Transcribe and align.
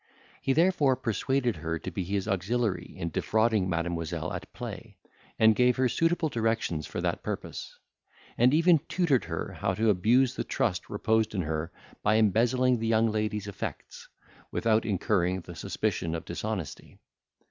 He 0.41 0.53
therefore 0.53 0.95
persuaded 0.95 1.57
her 1.57 1.77
to 1.77 1.91
be 1.91 2.03
his 2.03 2.27
auxiliary 2.27 2.91
in 2.97 3.11
defrauding 3.11 3.69
Mademoiselle 3.69 4.33
at 4.33 4.51
play, 4.51 4.97
and 5.37 5.55
gave 5.55 5.77
her 5.77 5.87
suitable 5.87 6.27
directions 6.27 6.87
for 6.87 7.01
that 7.01 7.21
purpose; 7.21 7.77
and 8.35 8.51
even 8.51 8.79
tutored 8.89 9.25
her 9.25 9.53
how 9.59 9.75
to 9.75 9.91
abuse 9.91 10.33
the 10.35 10.43
trust 10.43 10.89
reposed 10.89 11.35
in 11.35 11.43
her, 11.43 11.71
by 12.01 12.15
embezzling 12.15 12.79
the 12.79 12.87
young 12.87 13.11
lady's 13.11 13.45
effects, 13.47 14.09
without 14.49 14.85
incurring 14.87 15.41
the 15.41 15.53
suspicion 15.53 16.15
of 16.15 16.25
dishonesty. 16.25 16.97